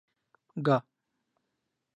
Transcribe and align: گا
گا 0.57 0.77